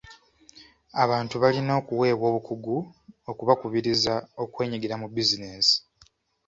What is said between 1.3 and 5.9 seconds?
balina okuweebwa obukugu okubakubiriza okwenyigira mu bizinensi.